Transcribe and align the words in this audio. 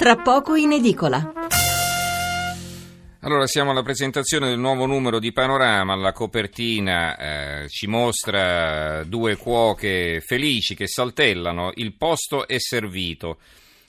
tra 0.00 0.16
poco 0.16 0.54
in 0.54 0.72
edicola. 0.72 1.30
Allora 3.20 3.46
siamo 3.46 3.70
alla 3.70 3.82
presentazione 3.82 4.48
del 4.48 4.58
nuovo 4.58 4.86
numero 4.86 5.18
di 5.18 5.30
Panorama, 5.30 5.94
la 5.94 6.12
copertina 6.12 7.18
eh, 7.64 7.68
ci 7.68 7.86
mostra 7.86 9.04
due 9.04 9.36
cuoche 9.36 10.22
felici 10.24 10.74
che 10.74 10.86
saltellano, 10.86 11.72
il 11.74 11.92
posto 11.96 12.48
è 12.48 12.58
servito, 12.58 13.40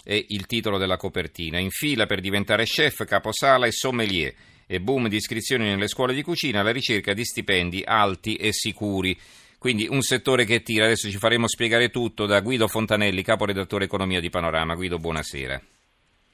è 0.04 0.22
il 0.28 0.48
titolo 0.48 0.78
della 0.78 0.98
copertina, 0.98 1.60
in 1.60 1.70
fila 1.70 2.06
per 2.08 2.20
diventare 2.20 2.66
chef, 2.66 3.06
caposala 3.06 3.66
e 3.66 3.72
sommelier 3.72 4.34
e 4.68 4.82
boom 4.82 5.08
di 5.08 5.16
iscrizioni 5.16 5.64
nelle 5.64 5.88
scuole 5.88 6.14
di 6.14 6.24
cucina 6.24 6.60
alla 6.60 6.74
ricerca 6.74 7.14
di 7.14 7.24
stipendi 7.24 7.84
alti 7.86 8.36
e 8.36 8.52
sicuri. 8.52 9.18
Quindi 9.58 9.88
un 9.90 10.02
settore 10.02 10.44
che 10.44 10.62
tira, 10.62 10.84
adesso 10.84 11.10
ci 11.10 11.18
faremo 11.18 11.48
spiegare 11.48 11.88
tutto 11.88 12.26
da 12.26 12.42
Guido 12.42 12.68
Fontanelli, 12.68 13.24
caporedattore 13.24 13.86
economia 13.86 14.20
di 14.20 14.30
Panorama. 14.30 14.76
Guido, 14.76 15.00
buonasera. 15.00 15.62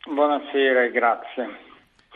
Buonasera 0.10 0.84
e 0.84 0.92
grazie. 0.92 1.58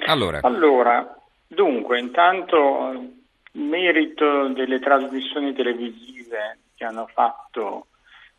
Allora. 0.05 0.39
allora, 0.43 1.15
dunque, 1.45 1.99
intanto 1.99 3.11
il 3.51 3.61
merito 3.61 4.47
delle 4.47 4.79
trasmissioni 4.79 5.53
televisive 5.53 6.59
che 6.75 6.85
hanno 6.85 7.07
fatto 7.13 7.87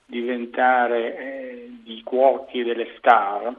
diventare 0.07 1.17
eh, 1.17 1.71
di 1.83 2.03
cuochi 2.03 2.63
delle 2.63 2.95
star 2.97 3.55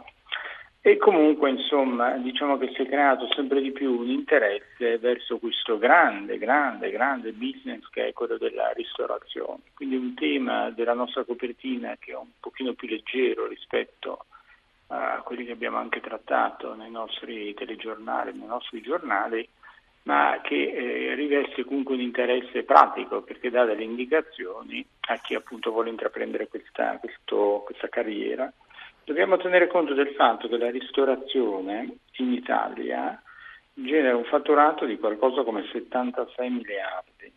e 0.81 0.97
comunque 0.97 1.51
insomma 1.51 2.17
diciamo 2.17 2.57
che 2.57 2.71
si 2.75 2.81
è 2.81 2.87
creato 2.87 3.27
sempre 3.33 3.61
di 3.61 3.71
più 3.71 3.99
un 3.99 4.09
interesse 4.09 4.97
verso 4.97 5.37
questo 5.37 5.77
grande, 5.77 6.37
grande, 6.39 6.89
grande 6.89 7.31
business 7.31 7.87
che 7.89 8.07
è 8.07 8.13
quello 8.13 8.37
della 8.37 8.71
ristorazione. 8.71 9.61
Quindi 9.75 9.95
un 9.95 10.15
tema 10.15 10.71
della 10.71 10.93
nostra 10.93 11.23
copertina 11.23 11.95
che 11.99 12.11
è 12.11 12.15
un 12.15 12.31
pochino 12.39 12.73
più 12.73 12.87
leggero 12.87 13.47
rispetto 13.47 14.25
a 14.29 14.32
quelli 15.23 15.45
che 15.45 15.53
abbiamo 15.53 15.77
anche 15.77 16.01
trattato 16.01 16.75
nei 16.75 16.91
nostri 16.91 17.53
telegiornali, 17.53 18.37
nei 18.37 18.47
nostri 18.47 18.81
giornali, 18.81 19.47
ma 20.03 20.39
che 20.43 20.55
eh, 20.55 21.15
riveste 21.15 21.63
comunque 21.63 21.95
un 21.95 22.01
interesse 22.01 22.63
pratico 22.63 23.21
perché 23.21 23.49
dà 23.49 23.65
delle 23.65 23.83
indicazioni 23.83 24.85
a 25.07 25.17
chi 25.17 25.33
appunto 25.33 25.71
vuole 25.71 25.89
intraprendere 25.89 26.47
questa, 26.47 26.97
questo, 26.97 27.61
questa 27.65 27.87
carriera. 27.87 28.51
Dobbiamo 29.03 29.37
tenere 29.37 29.67
conto 29.67 29.93
del 29.93 30.13
fatto 30.15 30.47
che 30.47 30.57
la 30.57 30.69
ristorazione 30.69 31.97
in 32.17 32.31
Italia 32.33 33.21
genera 33.73 34.15
un 34.15 34.25
fatturato 34.25 34.85
di 34.85 34.97
qualcosa 34.97 35.43
come 35.43 35.67
76 35.71 36.49
miliardi 36.49 37.31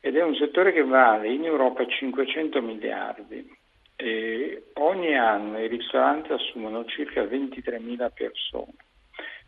ed 0.00 0.16
è 0.16 0.22
un 0.22 0.34
settore 0.36 0.72
che 0.72 0.84
vale 0.84 1.28
in 1.28 1.44
Europa 1.44 1.86
500 1.86 2.62
miliardi 2.62 3.56
e 4.00 4.70
ogni 4.74 5.16
anno 5.16 5.58
i 5.58 5.66
ristoranti 5.66 6.32
assumono 6.32 6.84
circa 6.84 7.24
23.000 7.24 8.10
persone 8.14 8.74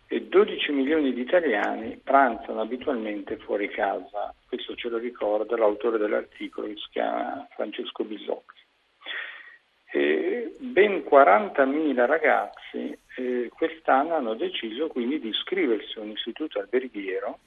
e 0.09 0.23
12 0.23 0.73
milioni 0.73 1.15
di 1.15 1.21
italiani 1.21 2.01
pranzano 2.03 2.61
abitualmente 2.61 3.37
fuori 3.37 3.69
casa. 3.69 4.35
Questo 4.49 4.75
ce 4.75 4.89
lo 4.89 4.99
ricorda 4.99 5.57
l'autore 5.57 5.99
dell'articolo 5.99 6.67
che 6.67 6.75
si 6.75 6.89
chiama 6.91 7.47
Francesco 7.55 8.03
Bisocchi. 8.03 8.59
E 9.93 10.53
ben 10.59 11.05
40.000 11.09 12.07
ragazzi 12.07 12.99
eh, 13.19 13.49
quest'anno 13.55 14.17
hanno 14.17 14.35
deciso 14.35 14.89
quindi 14.89 15.21
di 15.21 15.29
iscriversi 15.29 15.97
a 15.97 16.01
un 16.01 16.11
istituto 16.11 16.59
alberghiero 16.59 17.39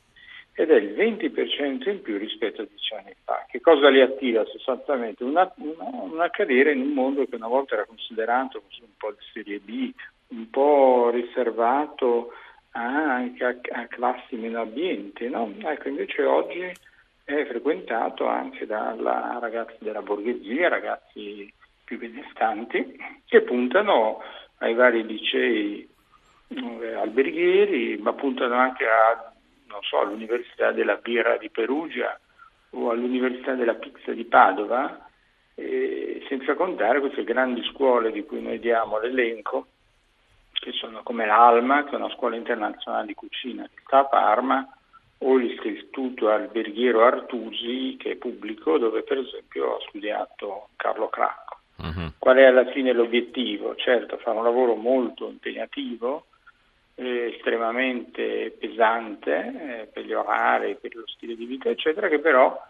ed 0.54 0.72
è 0.72 0.76
il 0.76 0.94
20% 0.94 1.90
in 1.90 2.02
più 2.02 2.18
rispetto 2.18 2.62
a 2.62 2.66
10 2.66 2.94
anni 2.94 3.16
fa. 3.26 3.43
Cosa 3.64 3.88
li 3.88 4.02
attira 4.02 4.44
sostanzialmente? 4.46 5.24
Una, 5.24 5.50
una, 5.56 5.90
una 6.04 6.30
carriera 6.30 6.70
in 6.70 6.82
un 6.82 6.92
mondo 6.92 7.26
che 7.26 7.36
una 7.36 7.48
volta 7.48 7.76
era 7.76 7.86
considerato 7.86 8.62
un 8.82 8.88
po' 8.98 9.12
di 9.12 9.26
serie 9.32 9.60
B, 9.60 9.90
un 10.28 10.50
po' 10.50 11.10
riservato 11.10 12.34
anche 12.72 13.46
a, 13.46 13.56
a 13.82 13.88
classi 13.88 14.36
meno 14.36 14.60
abbienti. 14.60 15.30
No? 15.30 15.50
Ecco, 15.60 15.88
invece 15.88 16.24
oggi 16.24 16.60
è 17.24 17.46
frequentato 17.46 18.28
anche 18.28 18.66
da 18.66 18.96
ragazzi 19.40 19.78
della 19.80 20.02
borghesia, 20.02 20.68
ragazzi 20.68 21.52
più 21.86 21.98
benestanti, 21.98 22.98
che 23.26 23.42
puntano 23.44 24.22
ai 24.58 24.74
vari 24.74 25.06
licei 25.06 25.88
eh, 26.50 26.94
alberghieri, 26.96 27.98
ma 27.98 28.12
puntano 28.12 28.56
anche 28.56 28.84
a 28.86 29.32
so, 29.82 30.00
all'Università 30.00 30.72
della 30.72 30.96
Birra 30.96 31.38
di 31.38 31.50
Perugia 31.50 32.20
o 32.74 32.90
all'Università 32.90 33.54
della 33.54 33.76
Pizza 33.76 34.12
di 34.12 34.26
Padova, 34.26 35.08
eh, 35.56 36.26
senza 36.28 36.56
contare 36.56 37.00
queste 37.00 37.24
grandi 37.24 37.64
scuole 37.72 38.12
di 38.12 38.26
cui 38.26 38.42
noi 38.42 38.60
diamo 38.60 39.00
l'elenco, 39.00 39.68
che 40.52 40.72
sono 40.72 41.02
come 41.04 41.26
l'Alma, 41.26 41.84
che 41.84 41.92
è 41.92 41.96
una 41.96 42.14
scuola 42.16 42.36
internazionale 42.36 43.08
di 43.08 43.14
cucina 43.14 43.64
che 43.64 43.82
sta 43.86 44.00
a 44.00 44.06
Parma, 44.06 44.68
o 45.20 45.36
l'Istituto 45.36 46.30
Alberghiero 46.30 47.04
Artusi, 47.04 47.96
che 47.98 48.12
è 48.12 48.16
pubblico, 48.16 48.78
dove 48.78 49.04
per 49.04 49.20
esempio 49.20 49.76
ho 49.76 49.80
studiato 49.88 50.70
Carlo 50.76 51.10
Cracco. 51.10 51.58
Uh-huh. 51.78 52.14
Qual 52.18 52.38
è 52.38 52.44
alla 52.44 52.70
fine 52.72 52.94
l'obiettivo? 52.94 53.76
Certo, 53.76 54.18
fare 54.18 54.38
un 54.38 54.44
lavoro 54.44 54.76
molto 54.76 55.28
impegnativo, 55.28 56.26
eh, 56.96 57.34
estremamente 57.36 58.56
pesante 58.60 59.32
eh, 59.32 59.86
per 59.92 60.06
gli 60.06 60.14
orari, 60.14 60.78
per 60.80 60.96
lo 60.96 61.04
stile 61.08 61.36
di 61.36 61.46
vita, 61.46 61.70
eccetera, 61.70 62.08
che 62.08 62.20
però 62.20 62.62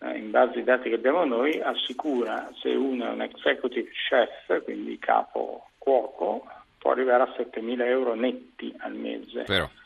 eh, 0.00 0.16
in 0.16 0.30
base 0.30 0.58
ai 0.58 0.64
dati 0.64 0.88
che 0.88 0.94
abbiamo 0.96 1.24
noi 1.24 1.60
assicura 1.60 2.50
se 2.60 2.70
uno 2.70 3.06
è 3.06 3.10
un 3.10 3.22
executive 3.22 3.90
chef, 4.08 4.62
quindi 4.64 4.98
capo 4.98 5.70
cuoco, 5.78 6.46
può 6.78 6.92
arrivare 6.92 7.22
a 7.24 7.34
7.000 7.36 7.80
euro 7.86 8.14
netti 8.14 8.74
al 8.78 8.94
mese 8.94 9.44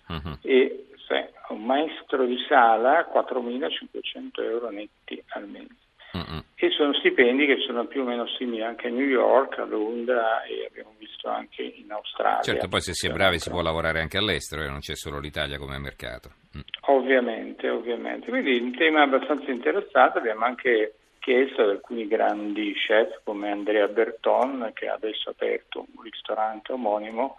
uh-huh. 0.08 0.38
e 0.42 0.86
se 1.06 1.32
un 1.48 1.64
maestro 1.64 2.24
di 2.24 2.36
sala 2.48 3.08
4.500 3.12 4.42
euro 4.42 4.70
netti 4.70 5.22
al 5.28 5.48
mese. 5.48 5.79
Uh-uh. 6.12 6.42
E 6.54 6.70
sono 6.70 6.92
stipendi 6.94 7.46
che 7.46 7.58
sono 7.66 7.86
più 7.86 8.02
o 8.02 8.04
meno 8.04 8.26
simili 8.26 8.62
anche 8.62 8.88
a 8.88 8.90
New 8.90 9.06
York, 9.06 9.58
a 9.58 9.64
Londra 9.64 10.42
e 10.42 10.66
abbiamo 10.66 10.94
visto 10.98 11.28
anche 11.28 11.62
in 11.62 11.90
Australia. 11.92 12.42
Certo, 12.42 12.68
poi 12.68 12.80
se 12.80 12.94
si 12.94 13.06
è 13.06 13.10
bravi 13.12 13.38
si 13.38 13.50
può 13.50 13.62
lavorare 13.62 14.00
anche 14.00 14.18
all'estero 14.18 14.62
e 14.62 14.68
non 14.68 14.80
c'è 14.80 14.96
solo 14.96 15.18
l'Italia 15.18 15.58
come 15.58 15.78
mercato. 15.78 16.30
Mm. 16.56 16.60
Ovviamente, 16.88 17.68
ovviamente. 17.68 18.28
Quindi 18.28 18.58
un 18.58 18.76
tema 18.76 19.02
abbastanza 19.02 19.50
interessante, 19.50 20.18
abbiamo 20.18 20.44
anche 20.44 20.94
chiesto 21.20 21.62
ad 21.62 21.68
alcuni 21.68 22.08
grandi 22.08 22.72
chef 22.74 23.20
come 23.24 23.50
Andrea 23.50 23.86
Berton 23.86 24.70
che 24.74 24.88
ha 24.88 24.94
adesso 24.94 25.30
aperto 25.30 25.86
un 25.94 26.02
ristorante 26.02 26.72
omonimo 26.72 27.36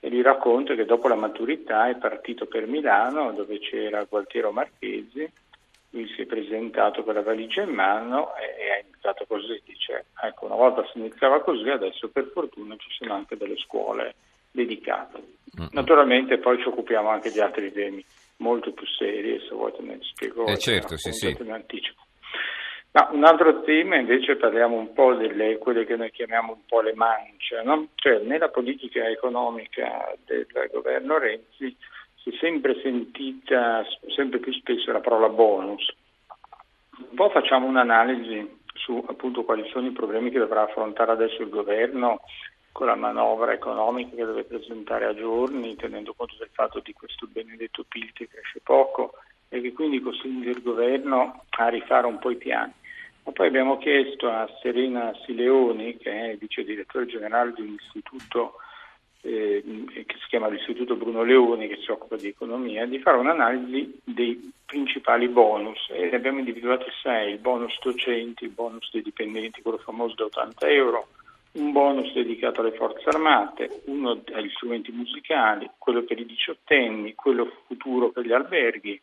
e 0.00 0.08
gli 0.08 0.22
racconta 0.22 0.74
che 0.74 0.84
dopo 0.84 1.08
la 1.08 1.14
maturità 1.16 1.88
è 1.88 1.96
partito 1.96 2.46
per 2.46 2.66
Milano 2.66 3.32
dove 3.32 3.58
c'era 3.58 4.04
Gualtiero 4.04 4.52
Marchesi 4.52 5.28
lui 5.94 6.12
si 6.14 6.22
è 6.22 6.26
presentato 6.26 7.04
con 7.04 7.14
la 7.14 7.22
valigia 7.22 7.62
in 7.62 7.70
mano 7.70 8.34
e, 8.36 8.62
e 8.62 8.70
ha 8.72 8.80
iniziato 8.82 9.24
così, 9.26 9.62
dice, 9.64 10.06
ecco, 10.22 10.46
una 10.46 10.56
volta 10.56 10.84
si 10.92 10.98
iniziava 10.98 11.40
così, 11.40 11.68
adesso 11.70 12.08
per 12.08 12.30
fortuna 12.32 12.76
ci 12.76 12.88
sono 12.98 13.14
anche 13.14 13.36
delle 13.36 13.56
scuole 13.56 14.16
dedicate. 14.50 15.22
Mm-hmm. 15.58 15.68
Naturalmente 15.72 16.38
poi 16.38 16.60
ci 16.60 16.68
occupiamo 16.68 17.08
anche 17.08 17.30
di 17.30 17.40
altri 17.40 17.72
temi 17.72 18.04
molto 18.38 18.72
più 18.72 18.86
seri, 18.86 19.38
se 19.48 19.54
vuoi 19.54 19.72
te 19.72 19.82
ne 19.82 19.98
spiego. 20.02 20.46
Eh 20.46 20.58
certo, 20.58 20.96
sì, 20.96 21.12
sì. 21.12 21.36
Ma 22.90 23.08
un 23.10 23.24
altro 23.24 23.62
tema 23.62 23.96
invece 23.96 24.36
parliamo 24.36 24.76
un 24.76 24.92
po' 24.92 25.14
delle 25.14 25.58
quelle 25.58 25.84
che 25.84 25.96
noi 25.96 26.12
chiamiamo 26.12 26.52
un 26.52 26.64
po' 26.64 26.80
le 26.80 26.94
mance, 26.94 27.60
no? 27.64 27.88
cioè 27.96 28.20
nella 28.20 28.50
politica 28.50 29.08
economica 29.08 30.14
del 30.24 30.46
governo 30.70 31.18
Renzi 31.18 31.76
si 32.24 32.30
è 32.30 32.36
sempre 32.38 32.80
sentita 32.80 33.84
sempre 34.16 34.38
più 34.38 34.50
spesso 34.54 34.90
la 34.90 35.00
parola 35.00 35.28
bonus. 35.28 35.94
Un 36.96 37.14
po' 37.14 37.28
facciamo 37.28 37.66
un'analisi 37.66 38.62
su 38.72 39.04
appunto 39.06 39.44
quali 39.44 39.68
sono 39.68 39.88
i 39.88 39.92
problemi 39.92 40.30
che 40.30 40.38
dovrà 40.38 40.62
affrontare 40.62 41.12
adesso 41.12 41.42
il 41.42 41.50
governo 41.50 42.20
con 42.72 42.86
la 42.86 42.94
manovra 42.94 43.52
economica 43.52 44.16
che 44.16 44.24
deve 44.24 44.44
presentare 44.44 45.04
a 45.04 45.14
giorni, 45.14 45.76
tenendo 45.76 46.14
conto 46.14 46.34
del 46.38 46.48
fatto 46.50 46.80
di 46.80 46.94
questo 46.94 47.28
benedetto 47.30 47.84
PIL 47.86 48.10
che 48.14 48.26
cresce 48.26 48.60
poco 48.62 49.12
e 49.50 49.60
che 49.60 49.72
quindi 49.72 50.00
costringe 50.00 50.48
il 50.48 50.62
governo 50.62 51.44
a 51.50 51.68
rifare 51.68 52.06
un 52.06 52.18
po' 52.18 52.30
i 52.30 52.36
piani. 52.36 52.72
Ma 53.24 53.32
poi 53.32 53.48
abbiamo 53.48 53.76
chiesto 53.76 54.30
a 54.30 54.48
Serena 54.62 55.12
Sileoni, 55.24 55.98
che 55.98 56.30
è 56.30 56.36
vice 56.36 56.64
direttore 56.64 57.06
generale 57.06 57.52
di 57.52 57.60
un 57.60 57.76
istituto 57.78 58.56
eh, 59.24 59.62
che 60.06 60.16
si 60.20 60.28
chiama 60.28 60.48
l'Istituto 60.48 60.96
Bruno 60.96 61.22
Leoni, 61.22 61.66
che 61.66 61.78
si 61.82 61.90
occupa 61.90 62.16
di 62.16 62.28
economia, 62.28 62.86
di 62.86 62.98
fare 62.98 63.16
un'analisi 63.16 64.00
dei 64.04 64.52
principali 64.64 65.28
bonus 65.28 65.88
e 65.90 66.10
ne 66.10 66.16
abbiamo 66.16 66.38
individuati 66.38 66.90
sei, 67.02 67.32
il 67.32 67.38
bonus 67.38 67.78
docenti, 67.82 68.44
il 68.44 68.50
bonus 68.50 68.90
dei 68.92 69.02
dipendenti, 69.02 69.62
quello 69.62 69.78
famoso 69.78 70.14
da 70.14 70.24
80 70.24 70.68
euro, 70.68 71.08
un 71.52 71.72
bonus 71.72 72.12
dedicato 72.12 72.60
alle 72.60 72.72
forze 72.72 73.08
armate, 73.08 73.82
uno 73.86 74.20
agli 74.32 74.50
strumenti 74.50 74.92
musicali, 74.92 75.70
quello 75.78 76.02
per 76.02 76.18
i 76.18 76.26
diciottenni, 76.26 77.14
quello 77.14 77.62
futuro 77.66 78.10
per 78.10 78.26
gli 78.26 78.32
alberghi 78.32 79.00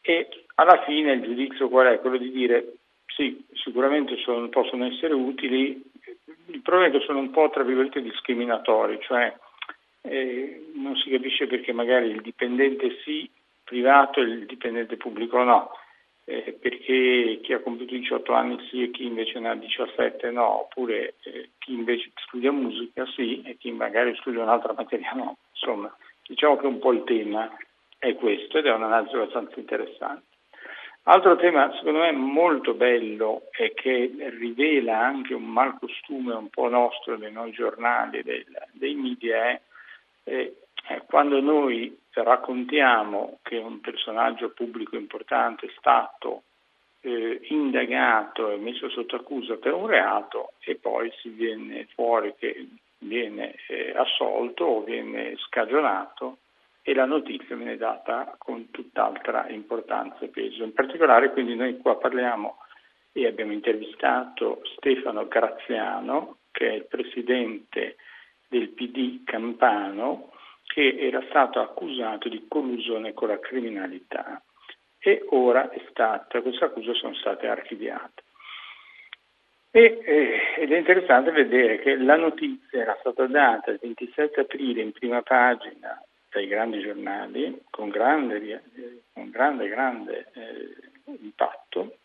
e 0.00 0.28
alla 0.54 0.82
fine 0.84 1.12
il 1.12 1.22
giudizio 1.22 1.68
qual 1.68 1.86
è? 1.86 2.00
Quello 2.00 2.16
di 2.16 2.30
dire 2.30 2.74
sì, 3.06 3.44
sicuramente 3.52 4.16
sono, 4.16 4.48
possono 4.48 4.86
essere 4.86 5.12
utili, 5.12 5.89
il 6.46 6.60
problema 6.62 6.88
è 6.88 6.98
che 6.98 7.04
sono 7.04 7.18
un 7.18 7.30
po' 7.30 7.50
tra 7.50 7.62
virgolette 7.62 8.02
discriminatori, 8.02 8.98
cioè 9.02 9.34
eh, 10.02 10.70
non 10.74 10.96
si 10.96 11.10
capisce 11.10 11.46
perché 11.46 11.72
magari 11.72 12.08
il 12.08 12.20
dipendente 12.20 12.98
sì 13.04 13.28
privato 13.64 14.20
e 14.20 14.24
il 14.24 14.46
dipendente 14.46 14.96
pubblico 14.96 15.42
no, 15.42 15.70
eh, 16.24 16.56
perché 16.60 17.40
chi 17.42 17.52
ha 17.52 17.60
compiuto 17.60 17.94
18 17.94 18.32
anni 18.32 18.58
sì 18.68 18.82
e 18.82 18.90
chi 18.90 19.04
invece 19.04 19.38
ne 19.38 19.50
ha 19.50 19.54
17 19.54 20.30
no, 20.30 20.62
oppure 20.62 21.14
eh, 21.22 21.50
chi 21.58 21.72
invece 21.72 22.10
studia 22.26 22.52
musica 22.52 23.06
sì 23.14 23.42
e 23.42 23.56
chi 23.56 23.70
magari 23.72 24.14
studia 24.16 24.42
un'altra 24.42 24.72
materia 24.72 25.12
no. 25.12 25.36
Insomma, 25.50 25.94
diciamo 26.26 26.56
che 26.56 26.66
un 26.66 26.78
po' 26.78 26.92
il 26.92 27.04
tema 27.04 27.50
è 27.98 28.14
questo 28.14 28.58
ed 28.58 28.66
è 28.66 28.72
un'analisi 28.72 29.14
abbastanza 29.14 29.58
interessante. 29.58 30.26
Altro 31.04 31.34
tema 31.36 31.72
secondo 31.76 32.00
me 32.00 32.12
molto 32.12 32.74
bello 32.74 33.48
e 33.56 33.72
che 33.74 34.12
rivela 34.38 34.98
anche 34.98 35.32
un 35.32 35.44
malcostume 35.44 36.34
un 36.34 36.50
po' 36.50 36.68
nostro 36.68 37.16
dei 37.16 37.32
noi 37.32 37.52
giornali, 37.52 38.22
dei, 38.22 38.44
dei 38.72 38.94
media, 38.94 39.48
è, 39.48 39.60
è, 40.24 40.52
è 40.88 41.02
quando 41.06 41.40
noi 41.40 41.98
raccontiamo 42.12 43.38
che 43.42 43.56
un 43.56 43.80
personaggio 43.80 44.50
pubblico 44.50 44.96
importante 44.96 45.66
è 45.66 45.72
stato 45.78 46.42
eh, 47.00 47.40
indagato 47.48 48.50
e 48.50 48.56
messo 48.56 48.90
sotto 48.90 49.16
accusa 49.16 49.56
per 49.56 49.72
un 49.72 49.86
reato 49.86 50.52
e 50.60 50.74
poi 50.74 51.10
si 51.20 51.30
viene 51.30 51.86
fuori 51.94 52.34
che 52.38 52.68
viene 52.98 53.54
eh, 53.68 53.94
assolto 53.96 54.64
o 54.64 54.82
viene 54.82 55.34
scagionato 55.38 56.38
e 56.82 56.94
la 56.94 57.04
notizia 57.04 57.56
viene 57.56 57.76
data 57.76 58.34
con 58.38 58.70
tutt'altra 58.70 59.48
importanza 59.48 60.18
e 60.20 60.28
peso. 60.28 60.64
In 60.64 60.72
particolare 60.72 61.30
quindi 61.32 61.54
noi 61.54 61.76
qua 61.78 61.96
parliamo 61.96 62.58
e 63.12 63.26
abbiamo 63.26 63.52
intervistato 63.52 64.62
Stefano 64.76 65.26
Graziano, 65.26 66.38
che 66.50 66.68
è 66.68 66.72
il 66.72 66.86
presidente 66.86 67.96
del 68.48 68.70
PD 68.70 69.24
Campano, 69.24 70.32
che 70.64 70.96
era 70.98 71.22
stato 71.28 71.60
accusato 71.60 72.28
di 72.28 72.46
collusione 72.48 73.12
con 73.12 73.28
la 73.28 73.38
criminalità 73.38 74.42
e 75.02 75.24
ora 75.30 75.70
è 75.70 75.82
stata, 75.90 76.40
queste 76.42 76.64
accuse 76.64 76.94
sono 76.94 77.14
state 77.14 77.46
archiviate. 77.48 78.22
E, 79.72 80.00
eh, 80.04 80.40
ed 80.58 80.72
è 80.72 80.76
interessante 80.76 81.30
vedere 81.30 81.78
che 81.78 81.96
la 81.96 82.16
notizia 82.16 82.82
era 82.82 82.96
stata 83.00 83.26
data 83.26 83.70
il 83.70 83.78
27 83.80 84.40
aprile 84.40 84.82
in 84.82 84.92
prima 84.92 85.22
pagina 85.22 86.02
dai 86.30 86.46
grandi 86.46 86.80
giornali 86.80 87.60
con 87.70 87.88
grande, 87.88 88.62
con 89.12 89.30
grande, 89.30 89.68
grande 89.68 90.30
eh, 90.34 91.18
impatto. 91.20 91.96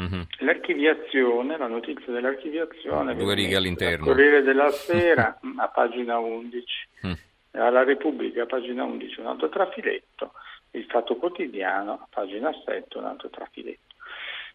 Mm-hmm. 0.00 0.20
L'archiviazione, 0.38 1.58
la 1.58 1.66
notizia 1.66 2.12
dell'archiviazione, 2.12 3.14
due 3.14 3.34
righe 3.34 3.56
all'interno. 3.56 4.06
Corriere 4.06 4.42
della 4.42 4.70
Sera 4.72 5.38
a 5.56 5.68
pagina 5.68 6.18
11, 6.18 6.64
mm. 7.06 7.12
alla 7.52 7.84
Repubblica 7.84 8.44
a 8.44 8.46
pagina 8.46 8.84
11 8.84 9.20
un 9.20 9.26
altro 9.26 9.50
trafiletto, 9.50 10.32
il 10.70 10.86
Fatto 10.86 11.16
Quotidiano 11.16 11.92
a 11.92 12.06
pagina 12.08 12.50
7 12.64 12.96
un 12.96 13.04
altro 13.04 13.28
trafiletto. 13.28 13.88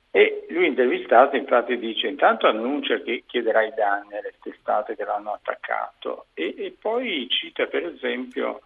E 0.09 0.45
lui 0.49 0.65
intervistato 0.65 1.35
infatti 1.35 1.77
dice 1.77 2.07
intanto 2.07 2.47
annuncia 2.47 3.01
che 3.01 3.23
chiederà 3.27 3.63
i 3.63 3.73
danni 3.75 4.15
alle 4.15 4.33
testate 4.41 4.95
che 4.95 5.03
l'hanno 5.03 5.33
attaccato 5.33 6.27
e, 6.33 6.55
e 6.57 6.75
poi 6.79 7.27
cita 7.29 7.65
per 7.65 7.85
esempio 7.85 8.61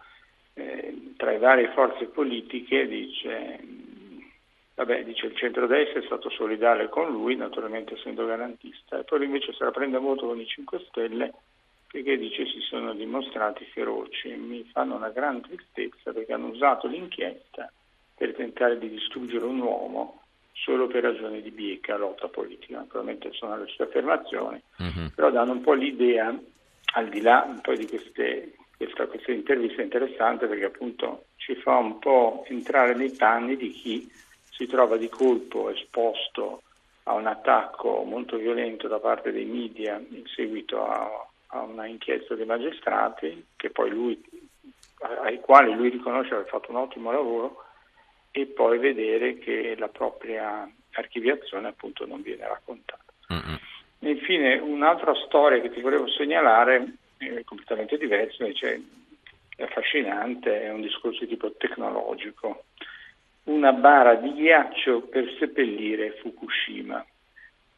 eh, 0.54 1.12
tra 1.16 1.30
le 1.30 1.38
varie 1.38 1.72
forze 1.72 2.06
politiche 2.06 2.86
dice, 2.86 3.60
vabbè, 4.74 5.04
dice 5.04 5.26
il 5.26 5.36
centrodestra 5.36 6.00
è 6.00 6.04
stato 6.04 6.30
solidale 6.30 6.88
con 6.88 7.10
lui, 7.10 7.36
naturalmente 7.36 7.94
essendo 7.94 8.26
garantista, 8.26 8.98
e 8.98 9.04
poi 9.04 9.24
invece 9.24 9.52
se 9.52 9.64
la 9.64 9.70
prende 9.70 9.96
a 9.96 10.00
voto 10.00 10.26
con 10.26 10.40
i 10.40 10.46
5 10.46 10.84
Stelle 10.88 11.32
perché 11.90 12.16
dice 12.16 12.46
si 12.46 12.60
sono 12.60 12.94
dimostrati 12.94 13.64
feroci 13.64 14.30
e 14.30 14.36
mi 14.36 14.64
fanno 14.72 14.94
una 14.94 15.08
gran 15.08 15.40
tristezza 15.40 16.12
perché 16.12 16.32
hanno 16.32 16.46
usato 16.46 16.86
l'inchiesta 16.86 17.70
per 18.14 18.32
tentare 18.34 18.78
di 18.78 18.88
distruggere 18.88 19.44
un 19.44 19.58
uomo 19.58 20.22
solo 20.52 20.86
per 20.86 21.02
ragioni 21.02 21.42
di 21.42 21.50
bieca 21.50 21.96
lotta 21.96 22.28
politica. 22.28 22.78
Naturalmente 22.78 23.32
sono 23.32 23.56
le 23.56 23.66
sue 23.66 23.86
affermazioni, 23.86 24.62
uh-huh. 24.78 25.10
però 25.14 25.30
danno 25.30 25.52
un 25.52 25.62
po' 25.62 25.72
l'idea, 25.72 26.32
al 26.94 27.08
di 27.08 27.20
là 27.20 27.58
poi 27.60 27.76
di 27.76 27.88
queste 27.88 28.52
questa, 28.80 29.06
questa 29.08 29.32
intervista 29.32 29.82
è 29.82 29.84
interessante 29.84 30.46
perché 30.46 30.64
appunto 30.64 31.26
ci 31.36 31.54
fa 31.54 31.76
un 31.76 31.98
po' 31.98 32.44
entrare 32.48 32.94
nei 32.94 33.10
panni 33.10 33.54
di 33.54 33.68
chi 33.68 34.10
si 34.50 34.66
trova 34.66 34.96
di 34.96 35.10
colpo 35.10 35.68
esposto 35.68 36.62
a 37.02 37.12
un 37.12 37.26
attacco 37.26 38.02
molto 38.04 38.38
violento 38.38 38.88
da 38.88 38.98
parte 38.98 39.32
dei 39.32 39.44
media 39.44 40.02
in 40.10 40.24
seguito 40.34 40.82
a, 40.86 41.26
a 41.48 41.60
una 41.60 41.84
inchiesta 41.84 42.34
dei 42.34 42.46
magistrati 42.46 43.44
lui, 43.88 44.18
ai 45.24 45.40
quali 45.40 45.74
lui 45.74 45.90
riconosce 45.90 46.32
aver 46.32 46.46
fatto 46.46 46.70
un 46.70 46.76
ottimo 46.76 47.12
lavoro 47.12 47.64
e 48.30 48.46
poi 48.46 48.78
vedere 48.78 49.36
che 49.38 49.76
la 49.78 49.88
propria 49.88 50.66
archiviazione 50.92 51.68
appunto 51.68 52.06
non 52.06 52.22
viene 52.22 52.48
raccontata. 52.48 53.04
Mm-hmm. 53.30 53.56
Infine 54.10 54.58
un'altra 54.58 55.12
storia 55.26 55.60
che 55.60 55.70
ti 55.70 55.82
volevo 55.82 56.08
segnalare 56.08 56.94
è 57.28 57.44
completamente 57.44 57.98
diverso, 57.98 58.42
invece 58.42 58.82
è 59.56 59.62
affascinante, 59.62 60.62
è 60.62 60.70
un 60.70 60.80
discorso 60.80 61.20
di 61.20 61.28
tipo 61.28 61.52
tecnologico. 61.52 62.64
Una 63.44 63.72
bara 63.72 64.14
di 64.14 64.32
ghiaccio 64.32 65.02
per 65.02 65.36
seppellire 65.38 66.16
Fukushima. 66.20 67.04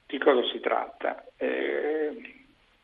Di 0.07 0.19
cosa 0.19 0.43
si 0.53 0.61
tratta? 0.61 1.25
Eh, 1.37 2.35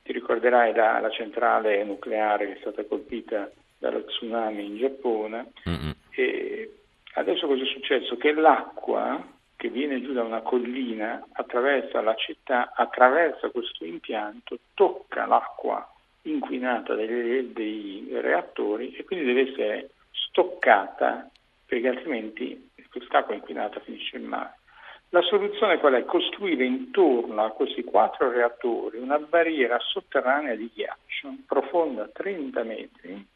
ti 0.03 0.13
ricorderai 0.13 0.75
la, 0.75 0.99
la, 1.01 1.11
centrale 1.11 1.85
nucleare 1.85 2.47
che 2.47 2.53
è 2.55 2.61
stata 2.61 2.85
colpita 2.85 3.51
dallo 3.77 4.05
tsunami 4.05 4.65
in 4.65 4.79
Giappone. 4.79 5.53
Mm-hmm. 5.69 5.91
E 6.11 6.73
adesso 7.15 7.47
cosa 7.47 7.63
è 7.63 7.67
successo? 7.67 8.17
Che 8.17 8.33
l'acqua 8.33 9.37
che 9.55 9.69
viene 9.69 10.01
giù 10.01 10.13
da 10.13 10.23
una 10.23 10.41
collina 10.41 11.27
attraversa 11.33 12.01
la 12.01 12.15
città, 12.15 12.73
attraversa 12.75 13.51
questo 13.51 13.85
impianto, 13.85 14.59
tocca 14.75 15.27
l'acqua 15.27 15.87
inquinata 16.31 16.95
dei, 16.95 17.53
dei 17.53 18.09
reattori 18.21 18.95
e 18.95 19.05
quindi 19.05 19.25
deve 19.25 19.51
essere 19.51 19.91
stoccata 20.11 21.29
perché 21.67 21.89
altrimenti 21.89 22.71
quest'acqua 22.91 23.35
inquinata 23.35 23.81
finisce 23.81 24.17
in 24.17 24.25
mare. 24.25 24.57
La 25.11 25.23
soluzione 25.23 25.79
qual 25.79 25.95
è? 25.95 26.05
Costruire 26.05 26.65
intorno 26.65 27.45
a 27.45 27.51
questi 27.51 27.83
quattro 27.83 28.31
reattori 28.31 28.99
una 28.99 29.19
barriera 29.19 29.79
sotterranea 29.79 30.55
di 30.55 30.71
ghiaccio 30.75 31.35
profonda 31.47 32.09
30 32.09 32.63
metri, 32.63 33.27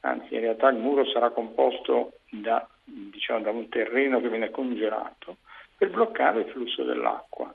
anzi 0.00 0.34
in 0.34 0.40
realtà 0.40 0.68
il 0.68 0.78
muro 0.78 1.04
sarà 1.06 1.30
composto 1.30 2.14
da, 2.28 2.66
diciamo, 2.82 3.40
da 3.40 3.50
un 3.50 3.68
terreno 3.68 4.20
che 4.20 4.28
viene 4.28 4.50
congelato 4.50 5.36
per 5.76 5.90
bloccare 5.90 6.40
il 6.40 6.50
flusso 6.50 6.82
dell'acqua 6.82 7.54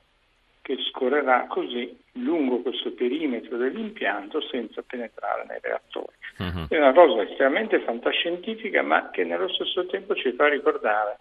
che 0.62 0.76
scorrerà 0.90 1.46
così 1.48 1.98
lungo 2.12 2.62
questo 2.62 2.92
perimetro 2.92 3.56
dell'impianto 3.56 4.40
senza 4.40 4.82
penetrare 4.82 5.44
nei 5.48 5.58
reattori. 5.60 6.16
Uh-huh. 6.38 6.66
È 6.68 6.78
una 6.78 6.92
cosa 6.92 7.22
estremamente 7.22 7.80
fantascientifica 7.80 8.82
ma 8.82 9.10
che 9.10 9.24
nello 9.24 9.48
stesso 9.48 9.84
tempo 9.86 10.14
ci 10.14 10.32
fa 10.32 10.48
ricordare 10.48 11.18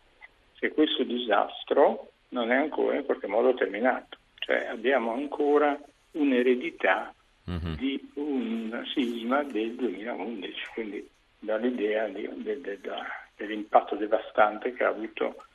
che 0.59 0.71
questo 0.71 1.03
disastro 1.03 2.11
non 2.29 2.51
è 2.51 2.55
ancora 2.55 2.97
in 2.97 3.03
qualche 3.03 3.27
modo 3.27 3.55
terminato, 3.55 4.17
cioè 4.37 4.67
abbiamo 4.67 5.13
ancora 5.13 5.77
un'eredità 6.11 7.13
uh-huh. 7.45 7.75
di 7.75 8.11
un 8.13 8.83
sisma 8.93 9.43
del 9.43 9.73
2011, 9.73 10.53
quindi 10.73 11.09
dall'idea 11.39 12.07
di, 12.07 12.29
de, 12.35 12.61
de, 12.61 12.79
de, 12.79 12.91
dell'impatto 13.35 13.95
devastante 13.95 14.73
che 14.73 14.83
ha 14.83 14.89
avuto 14.89 15.45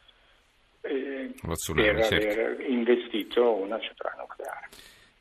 eh, 0.87 1.35
per 1.75 2.05
certo. 2.05 2.15
aver 2.15 2.57
investito 2.69 3.55
una 3.55 3.79
centrale 3.81 4.17
nucleare. 4.19 4.69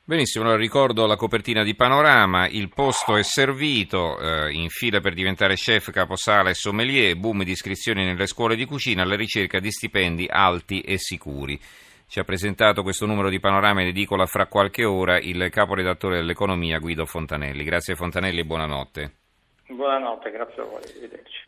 Benissimo, 0.08 0.44
allora 0.44 0.60
ricordo 0.60 1.08
la 1.08 1.16
copertina 1.16 1.64
di 1.64 1.74
Panorama, 1.74 2.48
il 2.48 2.70
posto 2.70 3.16
è 3.16 3.24
servito, 3.24 4.20
eh, 4.20 4.52
in 4.52 4.70
fila 4.70 5.00
per 5.00 5.16
diventare 5.16 5.56
chef, 5.56 5.90
caposala 5.90 6.52
e 6.52 6.54
sommelier, 6.54 7.16
boom 7.16 7.44
di 7.44 7.50
iscrizioni 7.50 8.06
nelle 8.06 8.28
scuole 8.28 8.56
di 8.56 8.66
cucina 8.66 9.02
alla 9.02 9.16
ricerca 9.16 9.60
di 9.60 9.72
stipendi 9.72 10.28
alti 10.30 10.82
e 10.82 11.00
sicuri. 11.00 11.60
Ci 12.08 12.20
ha 12.20 12.24
presentato 12.24 12.84
questo 12.84 13.08
numero 13.08 13.30
di 13.30 13.40
Panorama 13.40 13.82
in 13.82 13.88
edicola 13.88 14.28
fra 14.28 14.46
qualche 14.46 14.86
ora 14.86 15.18
il 15.18 15.50
caporedattore 15.50 16.18
dell'economia 16.18 16.78
Guido 16.78 17.06
Fontanelli. 17.06 17.64
Grazie 17.64 17.96
Fontanelli 17.96 18.42
e 18.42 18.46
buonanotte. 18.46 19.12
Buonanotte, 19.70 20.30
grazie 20.30 20.62
a 20.62 20.66
voi, 20.66 20.84
arrivederci. 20.84 21.44